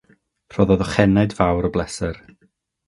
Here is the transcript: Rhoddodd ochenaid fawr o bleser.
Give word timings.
Rhoddodd 0.53 0.83
ochenaid 0.85 1.37
fawr 1.41 1.71
o 1.71 1.75
bleser. 1.77 2.23